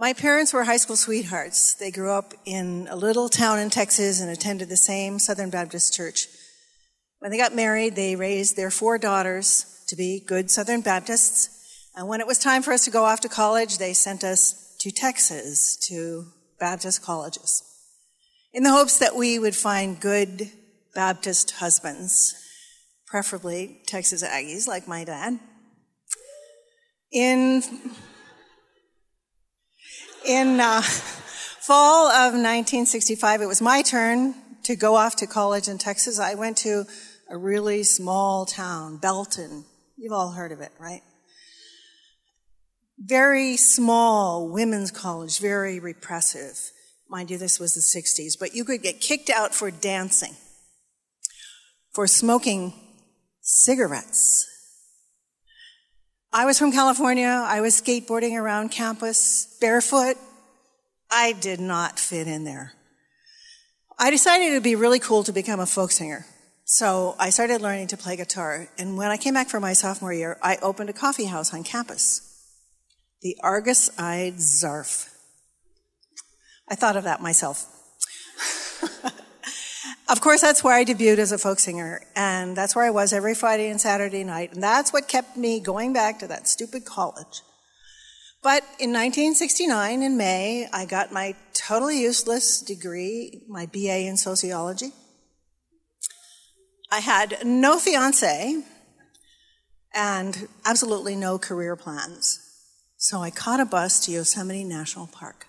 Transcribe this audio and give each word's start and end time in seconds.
My 0.00 0.14
parents 0.14 0.54
were 0.54 0.64
high 0.64 0.78
school 0.78 0.96
sweethearts. 0.96 1.74
They 1.74 1.90
grew 1.90 2.10
up 2.10 2.32
in 2.46 2.88
a 2.90 2.96
little 2.96 3.28
town 3.28 3.58
in 3.58 3.68
Texas 3.68 4.18
and 4.18 4.30
attended 4.30 4.70
the 4.70 4.76
same 4.78 5.18
Southern 5.18 5.50
Baptist 5.50 5.92
church. 5.92 6.26
When 7.18 7.30
they 7.30 7.36
got 7.36 7.54
married, 7.54 7.96
they 7.96 8.16
raised 8.16 8.56
their 8.56 8.70
four 8.70 8.96
daughters 8.96 9.84
to 9.88 9.96
be 9.96 10.24
good 10.26 10.50
Southern 10.50 10.80
Baptists. 10.80 11.90
And 11.94 12.08
when 12.08 12.22
it 12.22 12.26
was 12.26 12.38
time 12.38 12.62
for 12.62 12.72
us 12.72 12.86
to 12.86 12.90
go 12.90 13.04
off 13.04 13.20
to 13.20 13.28
college, 13.28 13.76
they 13.76 13.92
sent 13.92 14.24
us 14.24 14.74
to 14.78 14.90
Texas 14.90 15.76
to 15.88 16.28
Baptist 16.58 17.02
colleges 17.02 17.62
in 18.54 18.62
the 18.62 18.72
hopes 18.72 18.98
that 19.00 19.14
we 19.14 19.38
would 19.38 19.54
find 19.54 20.00
good 20.00 20.50
Baptist 20.94 21.50
husbands, 21.50 22.34
preferably 23.06 23.82
Texas 23.86 24.24
Aggies 24.24 24.66
like 24.66 24.88
my 24.88 25.04
dad. 25.04 25.38
In 27.12 27.62
in 30.30 30.60
uh, 30.60 30.80
fall 30.80 32.06
of 32.06 32.34
1965, 32.34 33.42
it 33.42 33.46
was 33.46 33.60
my 33.60 33.82
turn 33.82 34.34
to 34.62 34.76
go 34.76 34.94
off 34.94 35.16
to 35.16 35.26
college 35.26 35.66
in 35.66 35.76
Texas. 35.76 36.20
I 36.20 36.34
went 36.34 36.56
to 36.58 36.84
a 37.28 37.36
really 37.36 37.82
small 37.82 38.46
town, 38.46 38.98
Belton. 38.98 39.64
You've 39.96 40.12
all 40.12 40.30
heard 40.30 40.52
of 40.52 40.60
it, 40.60 40.70
right? 40.78 41.02
Very 42.96 43.56
small 43.56 44.48
women's 44.48 44.92
college, 44.92 45.40
very 45.40 45.80
repressive. 45.80 46.70
Mind 47.08 47.30
you, 47.30 47.38
this 47.38 47.58
was 47.58 47.74
the 47.74 47.80
60s, 47.80 48.38
but 48.38 48.54
you 48.54 48.64
could 48.64 48.82
get 48.82 49.00
kicked 49.00 49.30
out 49.30 49.52
for 49.52 49.72
dancing, 49.72 50.36
for 51.92 52.06
smoking 52.06 52.72
cigarettes. 53.40 54.46
I 56.32 56.44
was 56.44 56.60
from 56.60 56.70
California. 56.70 57.26
I 57.26 57.60
was 57.60 57.80
skateboarding 57.80 58.40
around 58.40 58.70
campus 58.70 59.56
barefoot. 59.60 60.16
I 61.10 61.32
did 61.32 61.60
not 61.60 61.98
fit 61.98 62.26
in 62.26 62.44
there. 62.44 62.72
I 63.98 64.10
decided 64.10 64.50
it 64.50 64.54
would 64.54 64.62
be 64.62 64.76
really 64.76 64.98
cool 64.98 65.24
to 65.24 65.32
become 65.32 65.60
a 65.60 65.66
folk 65.66 65.90
singer. 65.90 66.26
So 66.64 67.16
I 67.18 67.30
started 67.30 67.60
learning 67.60 67.88
to 67.88 67.96
play 67.96 68.16
guitar. 68.16 68.68
And 68.78 68.96
when 68.96 69.10
I 69.10 69.16
came 69.16 69.34
back 69.34 69.48
for 69.48 69.58
my 69.58 69.72
sophomore 69.72 70.12
year, 70.12 70.38
I 70.40 70.56
opened 70.62 70.88
a 70.88 70.92
coffee 70.92 71.24
house 71.24 71.52
on 71.52 71.64
campus. 71.64 72.22
The 73.22 73.36
Argus 73.42 73.90
Eyed 73.98 74.36
Zarf. 74.36 75.08
I 76.70 76.76
thought 76.76 76.96
of 76.96 77.04
that 77.04 77.20
myself. 77.20 77.66
of 80.08 80.20
course, 80.20 80.40
that's 80.40 80.62
where 80.62 80.74
I 80.74 80.84
debuted 80.84 81.18
as 81.18 81.32
a 81.32 81.38
folk 81.38 81.58
singer, 81.58 82.02
and 82.14 82.56
that's 82.56 82.76
where 82.76 82.84
I 82.84 82.90
was 82.90 83.12
every 83.12 83.34
Friday 83.34 83.68
and 83.68 83.80
Saturday 83.80 84.22
night, 84.22 84.54
and 84.54 84.62
that's 84.62 84.92
what 84.92 85.08
kept 85.08 85.36
me 85.36 85.58
going 85.58 85.92
back 85.92 86.20
to 86.20 86.28
that 86.28 86.46
stupid 86.46 86.84
college. 86.84 87.42
But 88.42 88.62
in 88.78 88.90
1969, 88.90 90.02
in 90.02 90.16
May, 90.16 90.66
I 90.72 90.86
got 90.86 91.12
my 91.12 91.34
totally 91.52 92.00
useless 92.00 92.62
degree, 92.62 93.42
my 93.48 93.66
BA 93.66 94.06
in 94.06 94.16
sociology. 94.16 94.92
I 96.90 97.00
had 97.00 97.44
no 97.44 97.78
fiance 97.78 98.62
and 99.94 100.48
absolutely 100.64 101.16
no 101.16 101.38
career 101.38 101.76
plans. 101.76 102.40
So 102.96 103.20
I 103.20 103.30
caught 103.30 103.60
a 103.60 103.64
bus 103.64 104.04
to 104.06 104.12
Yosemite 104.12 104.64
National 104.64 105.06
Park. 105.06 105.46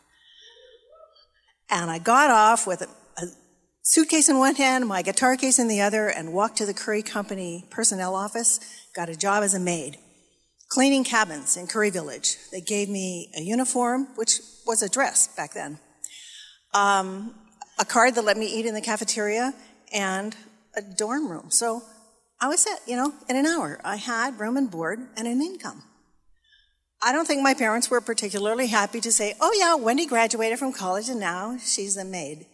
And 1.69 1.89
I 1.89 1.99
got 1.99 2.29
off 2.29 2.67
with 2.67 2.81
a, 2.81 2.89
a 3.17 3.27
suitcase 3.81 4.27
in 4.27 4.37
one 4.37 4.55
hand, 4.55 4.87
my 4.87 5.01
guitar 5.01 5.37
case 5.37 5.59
in 5.59 5.69
the 5.69 5.81
other, 5.81 6.07
and 6.07 6.33
walked 6.33 6.57
to 6.57 6.65
the 6.65 6.73
Curry 6.73 7.01
Company 7.01 7.65
personnel 7.69 8.15
office, 8.15 8.59
got 8.93 9.09
a 9.09 9.15
job 9.15 9.43
as 9.43 9.53
a 9.53 9.59
maid, 9.59 9.97
cleaning 10.71 11.03
cabins 11.03 11.57
in 11.57 11.67
Curry 11.67 11.89
Village. 11.89 12.37
They 12.49 12.61
gave 12.61 12.87
me 12.87 13.29
a 13.37 13.41
uniform, 13.41 14.07
which 14.15 14.39
was 14.65 14.81
a 14.81 14.87
dress 14.87 15.27
back 15.35 15.53
then, 15.53 15.77
um, 16.73 17.35
a 17.77 17.83
card 17.83 18.15
that 18.15 18.23
let 18.23 18.37
me 18.37 18.47
eat 18.47 18.65
in 18.65 18.73
the 18.73 18.81
cafeteria, 18.81 19.53
and 19.93 20.33
a 20.73 20.81
dorm 20.81 21.29
room. 21.29 21.51
So 21.51 21.83
I 22.39 22.47
was 22.47 22.61
set, 22.61 22.79
you 22.87 22.95
know, 22.95 23.13
in 23.27 23.35
an 23.35 23.45
hour. 23.45 23.81
I 23.83 23.97
had 23.97 24.39
room 24.39 24.55
and 24.55 24.71
board 24.71 24.99
and 25.17 25.27
an 25.27 25.41
income. 25.41 25.83
I 27.03 27.11
don't 27.11 27.27
think 27.27 27.43
my 27.43 27.53
parents 27.53 27.89
were 27.89 27.99
particularly 27.99 28.67
happy 28.67 29.01
to 29.01 29.11
say, 29.11 29.33
oh 29.41 29.53
yeah, 29.59 29.75
Wendy 29.75 30.05
graduated 30.05 30.57
from 30.57 30.71
college 30.71 31.09
and 31.09 31.19
now 31.19 31.57
she's 31.57 31.97
a 31.97 32.05
maid. 32.05 32.45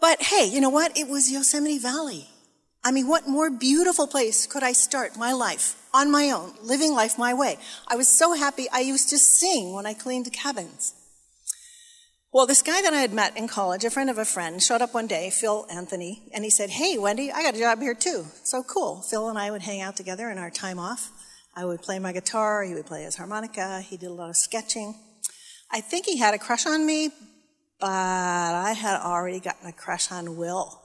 But 0.00 0.22
hey, 0.22 0.48
you 0.48 0.60
know 0.60 0.70
what? 0.70 0.96
It 0.96 1.08
was 1.08 1.32
Yosemite 1.32 1.78
Valley. 1.78 2.28
I 2.82 2.92
mean, 2.92 3.08
what 3.08 3.28
more 3.28 3.50
beautiful 3.50 4.06
place 4.06 4.46
could 4.46 4.62
I 4.62 4.72
start 4.72 5.16
my 5.16 5.32
life 5.32 5.76
on 5.92 6.10
my 6.10 6.30
own, 6.30 6.54
living 6.62 6.94
life 6.94 7.18
my 7.18 7.34
way? 7.34 7.58
I 7.86 7.96
was 7.96 8.08
so 8.08 8.32
happy 8.32 8.68
I 8.72 8.80
used 8.80 9.10
to 9.10 9.18
sing 9.18 9.74
when 9.74 9.84
I 9.84 9.92
cleaned 9.92 10.32
cabins. 10.32 10.94
Well, 12.32 12.46
this 12.46 12.62
guy 12.62 12.80
that 12.80 12.94
I 12.94 13.00
had 13.00 13.12
met 13.12 13.36
in 13.36 13.48
college, 13.48 13.84
a 13.84 13.90
friend 13.90 14.08
of 14.08 14.16
a 14.16 14.24
friend, 14.24 14.62
showed 14.62 14.80
up 14.80 14.94
one 14.94 15.08
day, 15.08 15.30
Phil 15.30 15.66
Anthony, 15.68 16.22
and 16.32 16.44
he 16.44 16.50
said, 16.50 16.70
Hey, 16.70 16.96
Wendy, 16.96 17.32
I 17.32 17.42
got 17.42 17.56
a 17.56 17.58
job 17.58 17.80
here 17.80 17.94
too. 17.94 18.24
So 18.44 18.62
cool. 18.62 19.02
Phil 19.02 19.28
and 19.28 19.38
I 19.38 19.50
would 19.50 19.62
hang 19.62 19.80
out 19.80 19.96
together 19.96 20.30
in 20.30 20.38
our 20.38 20.50
time 20.50 20.78
off. 20.78 21.10
I 21.56 21.64
would 21.64 21.82
play 21.82 21.98
my 21.98 22.12
guitar, 22.12 22.62
he 22.62 22.72
would 22.74 22.86
play 22.86 23.02
his 23.02 23.16
harmonica, 23.16 23.80
he 23.80 23.96
did 23.96 24.10
a 24.10 24.14
lot 24.14 24.30
of 24.30 24.36
sketching. 24.36 24.94
I 25.70 25.80
think 25.80 26.06
he 26.06 26.16
had 26.16 26.32
a 26.32 26.38
crush 26.38 26.66
on 26.66 26.86
me, 26.86 27.10
but 27.80 27.88
I 27.90 28.74
had 28.78 29.00
already 29.00 29.40
gotten 29.40 29.68
a 29.68 29.72
crush 29.72 30.12
on 30.12 30.36
Will, 30.36 30.80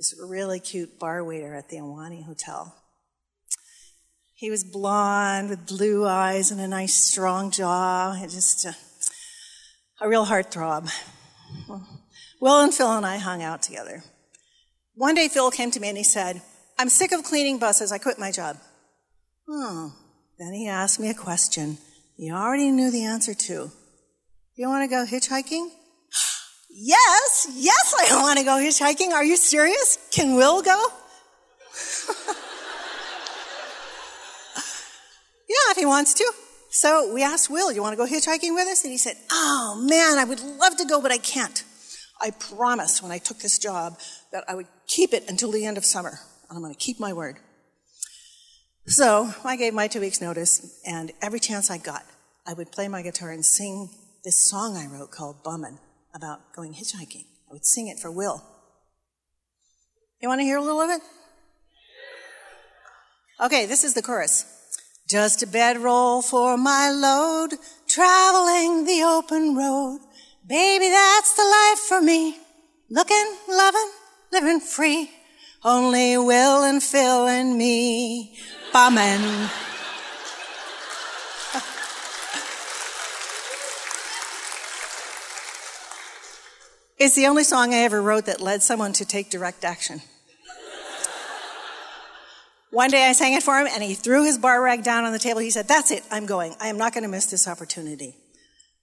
this 0.00 0.18
really 0.18 0.58
cute 0.58 0.98
bar 0.98 1.22
waiter 1.22 1.54
at 1.54 1.68
the 1.68 1.76
Ahwahnee 1.76 2.24
Hotel. 2.24 2.74
He 4.32 4.50
was 4.50 4.64
blonde 4.64 5.50
with 5.50 5.66
blue 5.66 6.06
eyes 6.06 6.50
and 6.50 6.58
a 6.58 6.66
nice 6.66 6.94
strong 6.94 7.50
jaw, 7.50 8.16
just 8.22 8.64
a, 8.64 8.74
a 10.00 10.08
real 10.08 10.24
heartthrob. 10.24 10.90
Will 12.40 12.62
and 12.62 12.72
Phil 12.72 12.90
and 12.90 13.04
I 13.04 13.18
hung 13.18 13.42
out 13.42 13.60
together. 13.60 14.02
One 14.94 15.14
day 15.14 15.28
Phil 15.28 15.50
came 15.50 15.70
to 15.70 15.80
me 15.80 15.90
and 15.90 15.98
he 15.98 16.04
said, 16.04 16.40
I'm 16.78 16.88
sick 16.88 17.12
of 17.12 17.22
cleaning 17.22 17.58
buses, 17.58 17.92
I 17.92 17.98
quit 17.98 18.18
my 18.18 18.32
job. 18.32 18.56
Oh, 19.46 19.92
then 20.38 20.54
he 20.54 20.66
asked 20.66 20.98
me 20.98 21.10
a 21.10 21.14
question 21.14 21.76
he 22.16 22.30
already 22.30 22.70
knew 22.70 22.90
the 22.90 23.04
answer 23.04 23.34
to. 23.34 23.70
You 24.54 24.68
want 24.68 24.82
to 24.82 24.96
go 24.96 25.04
hitchhiking? 25.04 25.68
Yes, 26.70 27.48
yes, 27.54 27.94
I 27.98 28.16
want 28.22 28.38
to 28.38 28.44
go 28.44 28.52
hitchhiking. 28.52 29.10
Are 29.10 29.24
you 29.24 29.36
serious? 29.36 29.98
Can 30.12 30.36
Will 30.36 30.62
go? 30.62 30.86
yeah, 35.48 35.70
if 35.70 35.76
he 35.76 35.86
wants 35.86 36.14
to. 36.14 36.32
So 36.70 37.12
we 37.12 37.22
asked 37.22 37.50
Will, 37.50 37.72
you 37.72 37.82
want 37.82 37.92
to 37.92 37.96
go 37.96 38.06
hitchhiking 38.06 38.54
with 38.54 38.68
us? 38.68 38.84
And 38.84 38.92
he 38.92 38.98
said, 38.98 39.16
Oh 39.30 39.84
man, 39.88 40.18
I 40.18 40.24
would 40.24 40.40
love 40.40 40.76
to 40.76 40.84
go, 40.84 41.00
but 41.00 41.10
I 41.10 41.18
can't. 41.18 41.64
I 42.20 42.30
promised 42.30 43.02
when 43.02 43.10
I 43.10 43.18
took 43.18 43.38
this 43.38 43.58
job 43.58 43.98
that 44.32 44.44
I 44.46 44.54
would 44.54 44.66
keep 44.86 45.12
it 45.14 45.24
until 45.28 45.50
the 45.50 45.66
end 45.66 45.78
of 45.78 45.84
summer. 45.84 46.20
And 46.48 46.56
I'm 46.56 46.62
going 46.62 46.74
to 46.74 46.78
keep 46.78 47.00
my 47.00 47.12
word. 47.12 47.38
So 48.86 49.32
I 49.44 49.56
gave 49.56 49.72
my 49.72 49.88
two 49.88 50.00
weeks 50.00 50.20
notice, 50.20 50.80
and 50.86 51.12
every 51.22 51.38
chance 51.38 51.70
I 51.70 51.78
got, 51.78 52.04
I 52.46 52.54
would 52.54 52.72
play 52.72 52.88
my 52.88 53.02
guitar 53.02 53.30
and 53.30 53.44
sing 53.44 53.88
this 54.24 54.44
song 54.44 54.76
I 54.76 54.86
wrote 54.86 55.10
called 55.10 55.44
Bummin' 55.44 55.78
about 56.14 56.52
going 56.54 56.74
hitchhiking. 56.74 57.26
I 57.48 57.52
would 57.52 57.66
sing 57.66 57.88
it 57.88 57.98
for 57.98 58.10
Will. 58.10 58.42
You 60.20 60.28
want 60.28 60.40
to 60.40 60.44
hear 60.44 60.58
a 60.58 60.62
little 60.62 60.80
of 60.80 60.90
it? 60.90 61.00
Okay, 63.40 63.66
this 63.66 63.84
is 63.84 63.94
the 63.94 64.02
chorus. 64.02 64.44
Just 65.08 65.42
a 65.42 65.46
bedroll 65.46 66.22
for 66.22 66.56
my 66.56 66.90
load, 66.90 67.58
traveling 67.88 68.84
the 68.84 69.02
open 69.02 69.56
road. 69.56 70.00
Baby, 70.46 70.88
that's 70.88 71.34
the 71.36 71.42
life 71.42 71.78
for 71.78 72.00
me. 72.00 72.38
Looking, 72.90 73.36
loving, 73.48 73.90
living 74.32 74.60
free. 74.60 75.10
Only 75.64 76.16
Will 76.18 76.64
and 76.64 76.82
Phil 76.82 77.26
and 77.26 77.56
me 77.56 78.36
bumming. 78.72 79.48
It's 87.00 87.14
the 87.14 87.26
only 87.26 87.44
song 87.44 87.72
I 87.72 87.78
ever 87.78 88.02
wrote 88.02 88.26
that 88.26 88.42
led 88.42 88.62
someone 88.62 88.92
to 88.92 89.06
take 89.06 89.30
direct 89.30 89.64
action. 89.64 90.02
One 92.70 92.90
day 92.90 93.08
I 93.08 93.12
sang 93.12 93.32
it 93.32 93.42
for 93.42 93.58
him 93.58 93.66
and 93.72 93.82
he 93.82 93.94
threw 93.94 94.24
his 94.24 94.36
bar 94.36 94.62
rag 94.62 94.84
down 94.84 95.04
on 95.04 95.12
the 95.12 95.18
table. 95.18 95.40
He 95.40 95.50
said, 95.50 95.66
That's 95.66 95.90
it, 95.90 96.04
I'm 96.10 96.26
going. 96.26 96.54
I 96.60 96.68
am 96.68 96.76
not 96.76 96.92
going 96.92 97.02
to 97.02 97.08
miss 97.08 97.26
this 97.26 97.48
opportunity. 97.48 98.14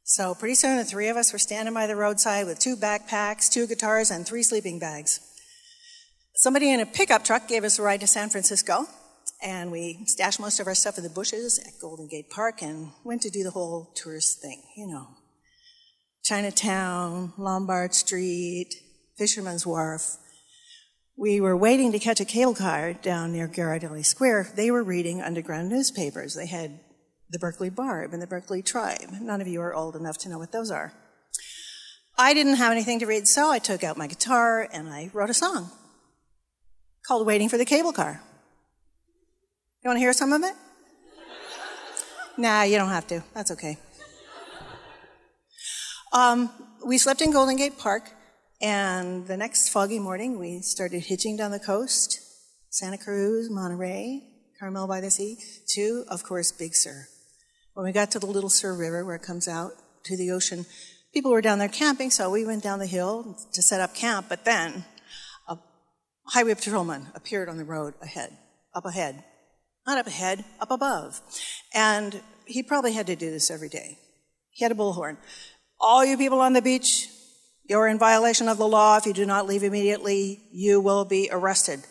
So 0.04 0.34
pretty 0.34 0.56
soon 0.56 0.78
the 0.78 0.84
three 0.84 1.10
of 1.10 1.16
us 1.16 1.32
were 1.32 1.40
standing 1.40 1.76
by 1.76 1.86
the 1.86 1.96
roadside 1.96 2.48
with 2.48 2.60
two 2.60 2.76
backpacks, 2.76 3.52
two 3.52 3.68
guitars, 3.68 4.10
and 4.10 4.26
three 4.26 4.44
sleeping 4.44 4.80
bags. 4.80 5.20
Somebody 6.36 6.72
in 6.72 6.80
a 6.80 6.86
pickup 6.88 7.24
truck 7.24 7.48
gave 7.48 7.64
us 7.64 7.78
a 7.78 7.84
ride 7.84 8.02
to 8.02 8.08
San 8.08 8.30
Francisco 8.30 8.88
and 9.44 9.72
we 9.72 10.06
stashed 10.06 10.40
most 10.40 10.60
of 10.60 10.66
our 10.66 10.76
stuff 10.76 10.98
in 10.98 11.04
the 11.04 11.10
bushes 11.10 11.60
at 11.60 11.80
Golden 11.80 12.08
Gate 12.08 12.32
Park 12.32 12.64
and 12.64 12.92
went 13.04 13.22
to 13.22 13.30
do 13.30 13.44
the 13.44 13.52
whole 13.52 13.92
tourist 13.96 14.42
thing, 14.42 14.64
you 14.76 14.88
know. 14.88 15.08
Chinatown, 16.28 17.32
Lombard 17.38 17.94
Street, 17.94 18.76
Fisherman's 19.18 19.66
Wharf. 19.66 20.18
We 21.16 21.40
were 21.40 21.56
waiting 21.56 21.94
to 21.94 22.00
catch 22.00 22.20
a 22.20 22.26
cable 22.26 22.54
car 22.54 22.92
down 22.92 23.32
near 23.32 23.48
Ghirardelli 23.48 24.06
Square. 24.06 24.52
They 24.54 24.70
were 24.70 24.84
reading 24.84 25.22
underground 25.22 25.70
newspapers. 25.70 26.36
They 26.36 26.48
had 26.48 26.82
the 27.30 27.40
Berkeley 27.40 27.70
Barb 27.70 28.12
and 28.12 28.22
the 28.22 28.28
Berkeley 28.28 28.62
Tribe. 28.62 29.10
None 29.22 29.40
of 29.40 29.48
you 29.48 29.62
are 29.62 29.74
old 29.74 29.96
enough 29.96 30.18
to 30.18 30.30
know 30.30 30.38
what 30.38 30.52
those 30.52 30.70
are. 30.70 30.92
I 32.18 32.34
didn't 32.34 32.56
have 32.56 32.74
anything 32.74 33.00
to 33.00 33.06
read, 33.06 33.26
so 33.26 33.50
I 33.50 33.60
took 33.60 33.82
out 33.82 33.96
my 33.96 34.08
guitar 34.08 34.68
and 34.74 34.90
I 34.90 35.10
wrote 35.14 35.30
a 35.30 35.34
song 35.34 35.72
called 37.04 37.26
Waiting 37.26 37.48
for 37.48 37.58
the 37.58 37.64
Cable 37.64 37.94
Car. 37.94 38.22
You 39.82 39.88
want 39.88 39.96
to 39.96 40.02
hear 40.02 40.12
some 40.12 40.34
of 40.34 40.44
it? 40.44 40.56
nah, 42.38 42.64
you 42.64 42.76
don't 42.76 42.90
have 42.90 43.08
to. 43.08 43.24
That's 43.34 43.52
okay. 43.52 43.78
Um, 46.18 46.50
we 46.84 46.98
slept 46.98 47.22
in 47.22 47.32
Golden 47.32 47.58
Gate 47.58 47.78
Park, 47.78 48.10
and 48.60 49.28
the 49.28 49.38
next 49.38 49.70
foggy 49.70 50.00
morning 50.00 50.40
we 50.40 50.62
started 50.62 51.02
hitching 51.02 51.38
down 51.38 51.52
the 51.52 51.60
coast 51.60 52.20
Santa 52.72 52.98
Cruz, 52.98 53.52
Monterey, 53.52 54.24
Carmel 54.60 54.88
by 54.88 55.00
the 55.00 55.12
Sea, 55.12 55.38
to, 55.76 56.06
of 56.10 56.24
course, 56.24 56.52
Big 56.52 56.74
Sur. 56.74 57.08
When 57.76 57.86
we 57.86 57.92
got 57.92 58.10
to 58.12 58.20
the 58.20 58.26
Little 58.26 58.50
Sur 58.50 58.76
River, 58.76 59.06
where 59.06 59.18
it 59.18 59.22
comes 59.22 59.48
out 59.48 59.74
to 60.06 60.18
the 60.18 60.32
ocean, 60.32 60.66
people 61.14 61.30
were 61.30 61.40
down 61.40 61.60
there 61.60 61.68
camping, 61.68 62.10
so 62.10 62.32
we 62.32 62.48
went 62.48 62.64
down 62.64 62.80
the 62.80 62.88
hill 62.88 63.38
to 63.54 63.62
set 63.62 63.80
up 63.80 63.94
camp, 63.94 64.26
but 64.28 64.44
then 64.44 64.86
a 65.48 65.60
highway 66.30 66.56
patrolman 66.56 67.10
appeared 67.14 67.48
on 67.48 67.58
the 67.58 67.64
road 67.64 67.94
ahead, 68.02 68.36
up 68.74 68.86
ahead. 68.86 69.24
Not 69.86 70.00
up 70.00 70.08
ahead, 70.08 70.46
up 70.60 70.72
above. 70.72 71.22
And 71.76 72.24
he 72.46 72.64
probably 72.64 72.94
had 72.94 73.06
to 73.06 73.16
do 73.16 73.30
this 73.30 73.52
every 73.52 73.70
day. 73.70 74.00
He 74.50 74.66
had 74.66 74.72
a 74.72 74.76
bullhorn. 74.76 75.18
All 75.80 76.04
you 76.04 76.18
people 76.18 76.42
on 76.42 76.54
the 76.54 76.62
beach, 76.62 77.10
you're 77.66 77.88
in 77.88 78.00
violation 78.00 78.48
of 78.48 78.58
the 78.58 78.68
law. 78.68 78.98
If 78.98 79.06
you 79.06 79.14
do 79.14 79.26
not 79.26 79.46
leave 79.46 79.64
immediately, 79.64 80.42
you 80.52 80.80
will 80.80 81.06
be 81.06 81.30
arrested. 81.32 81.82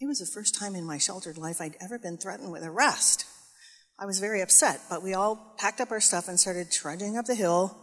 It 0.00 0.06
was 0.06 0.18
the 0.18 0.26
first 0.26 0.54
time 0.54 0.74
in 0.74 0.84
my 0.84 0.98
sheltered 0.98 1.38
life 1.38 1.60
I'd 1.60 1.76
ever 1.80 1.98
been 1.98 2.18
threatened 2.18 2.50
with 2.50 2.64
arrest. 2.64 3.24
I 3.98 4.04
was 4.04 4.18
very 4.18 4.40
upset, 4.40 4.80
but 4.90 5.02
we 5.02 5.14
all 5.14 5.54
packed 5.58 5.80
up 5.80 5.92
our 5.92 6.00
stuff 6.00 6.26
and 6.26 6.40
started 6.40 6.72
trudging 6.72 7.16
up 7.16 7.26
the 7.26 7.36
hill. 7.36 7.78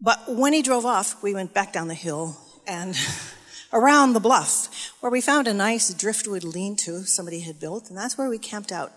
But 0.00 0.18
when 0.26 0.52
he 0.52 0.60
drove 0.60 0.84
off, 0.84 1.22
we 1.22 1.34
went 1.34 1.54
back 1.54 1.72
down 1.72 1.86
the 1.86 1.94
hill 1.94 2.36
and 2.66 2.96
around 3.72 4.12
the 4.12 4.20
bluff, 4.20 4.92
where 5.00 5.12
we 5.12 5.20
found 5.20 5.46
a 5.46 5.54
nice 5.54 5.94
driftwood 5.94 6.42
lean 6.42 6.76
to 6.78 7.04
somebody 7.04 7.40
had 7.40 7.60
built, 7.60 7.88
and 7.88 7.96
that's 7.96 8.18
where 8.18 8.28
we 8.28 8.38
camped 8.38 8.72
out. 8.72 8.92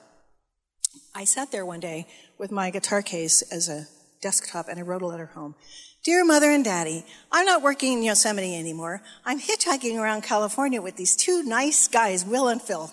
I 1.13 1.23
sat 1.23 1.51
there 1.51 1.65
one 1.65 1.79
day 1.79 2.07
with 2.37 2.51
my 2.51 2.71
guitar 2.71 3.01
case 3.01 3.41
as 3.43 3.69
a 3.69 3.87
desktop 4.25 4.67
and 4.67 4.79
I 4.79 4.81
wrote 4.81 5.03
a 5.03 5.05
letter 5.05 5.27
home. 5.27 5.53
Dear 6.03 6.25
Mother 6.25 6.49
and 6.49 6.65
Daddy, 6.65 7.05
I'm 7.31 7.45
not 7.45 7.61
working 7.61 7.93
in 7.93 8.01
Yosemite 8.01 8.57
anymore. 8.57 9.03
I'm 9.23 9.39
hitchhiking 9.39 9.99
around 9.99 10.23
California 10.23 10.81
with 10.81 10.95
these 10.95 11.15
two 11.15 11.43
nice 11.43 11.87
guys, 11.87 12.25
Will 12.25 12.47
and 12.47 12.59
Phil. 12.59 12.91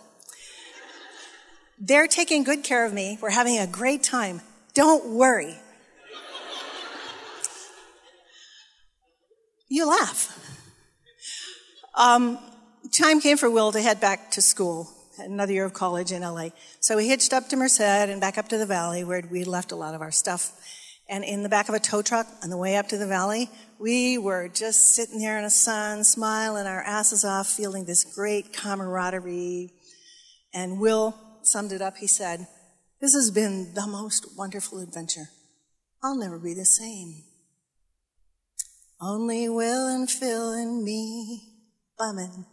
They're 1.79 2.07
taking 2.07 2.45
good 2.45 2.63
care 2.63 2.85
of 2.85 2.93
me. 2.93 3.19
We're 3.23 3.31
having 3.31 3.59
a 3.59 3.67
great 3.67 4.03
time. 4.03 4.43
Don't 4.75 5.15
worry. 5.15 5.57
you 9.71 9.89
laugh. 9.89 10.39
Um, 11.95 12.39
time 12.93 13.23
came 13.23 13.39
for 13.39 13.49
Will 13.49 13.73
to 13.73 13.81
head 13.81 14.01
back 14.01 14.33
to 14.33 14.43
school, 14.43 14.91
another 15.19 15.55
year 15.55 15.65
of 15.65 15.73
college 15.73 16.13
in 16.13 16.21
LA. 16.21 16.51
So 16.81 16.99
we 16.99 17.09
hitched 17.09 17.33
up 17.33 17.49
to 17.49 17.57
Merced 17.57 17.81
and 17.81 18.21
back 18.21 18.37
up 18.37 18.49
to 18.49 18.59
the 18.59 18.67
valley 18.67 19.03
where 19.03 19.23
we 19.31 19.45
left 19.45 19.73
a 19.73 19.77
lot 19.77 19.95
of 19.95 20.03
our 20.03 20.13
stuff. 20.13 20.53
And 21.13 21.25
in 21.25 21.43
the 21.43 21.51
back 21.51 21.69
of 21.69 21.75
a 21.75 21.79
tow 21.79 22.01
truck 22.01 22.27
on 22.43 22.49
the 22.49 22.57
way 22.57 22.77
up 22.77 22.89
to 22.89 22.97
the 22.97 23.07
valley, 23.07 23.51
we 23.79 24.17
were 24.17 24.49
just 24.49 24.95
sitting 24.95 25.19
there 25.19 25.37
in 25.37 25.45
the 25.45 25.51
sun, 25.51 26.05
smiling 26.05 26.67
our 26.67 26.81
asses 26.81 27.23
off, 27.23 27.49
feeling 27.49 27.85
this 27.85 28.03
great 28.03 28.55
camaraderie. 28.55 29.75
And 30.55 30.81
Will 30.81 31.15
summed 31.43 31.73
it 31.73 31.83
up. 31.83 31.99
He 31.99 32.07
said, 32.07 32.47
This 33.03 33.13
has 33.13 33.31
been 33.31 33.75
the 33.75 33.87
most 33.87 34.39
wonderful 34.39 34.79
adventure. 34.79 35.29
I'll 36.03 36.17
never 36.17 36.39
be 36.39 36.55
the 36.55 36.65
same. 36.65 37.25
Only 38.99 39.51
Will 39.51 39.89
and 39.89 40.11
Phil 40.11 40.53
and 40.53 40.83
me 40.83 41.43
bumming 41.99 42.47